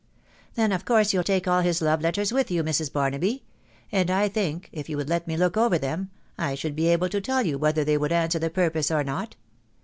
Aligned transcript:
'*" 0.17 0.33
Then 0.55 0.71
of 0.71 0.83
course 0.83 1.13
you'll 1.13 1.23
take 1.23 1.47
all 1.47 1.61
his 1.61 1.79
love 1.79 2.01
letters 2.01 2.31
with 2.33 2.49
yea, 2.49 2.63
Mrs. 2.63 2.91
Barnaby; 2.91 3.43
and 3.91 4.09
I 4.09 4.29
think, 4.29 4.67
if 4.71 4.89
you 4.89 4.97
would 4.97 5.09
let 5.09 5.27
me 5.27 5.37
look 5.37 5.55
am 5.55 5.77
them, 5.77 6.09
I 6.39 6.55
should 6.55 6.75
be 6.75 6.87
able 6.87 7.09
to 7.09 7.21
tell 7.21 7.43
you 7.45 7.59
whether 7.59 7.83
they 7.83 7.99
would 7.99 8.09
the 8.09 8.51
purpose 8.51 8.89
or 8.89 9.03
not. 9.03 9.35